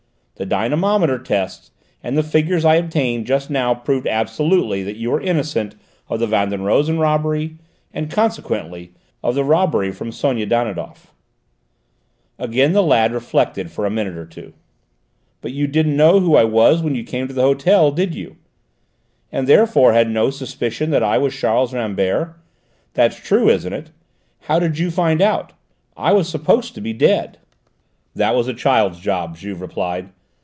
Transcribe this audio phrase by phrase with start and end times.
[0.35, 1.69] The dynamometer tests
[2.01, 5.75] and the figures I obtained just now prove absolutely that you are innocent
[6.09, 7.59] of the Van den Rosen robbery
[7.93, 8.91] and, consequently,
[9.23, 11.13] of the robbery from Sonia Danidoff."
[12.39, 14.53] Again the lad reflected for a minute or two.
[15.41, 18.37] "But you didn't know who I was when you came to the hotel, did you?
[19.31, 22.33] And therefore had no suspicion that I was Charles Rambert?
[22.95, 23.91] That's true, isn't it?
[24.39, 25.53] How did you find out?
[25.95, 27.37] I was supposed to be dead."
[28.15, 30.09] "That was a child's job," Juve replied.